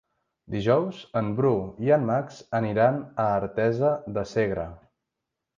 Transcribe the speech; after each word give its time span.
Dijous 0.53 1.01
en 1.21 1.27
Bru 1.41 1.51
i 1.89 1.93
en 1.99 2.07
Max 2.09 2.39
aniran 2.63 2.99
a 3.25 3.29
Artesa 3.45 3.95
de 4.17 4.29
Segre. 4.35 4.69